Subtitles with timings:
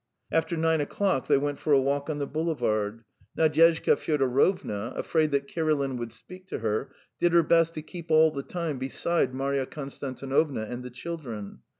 [0.31, 3.03] After nine o'clock they went for a walk on the boulevard.
[3.37, 8.31] Nadyezhda Fyodorovna, afraid that Kirilin would speak to her, did her best to keep all
[8.31, 11.59] the time beside Marya Konstantinovna and the children.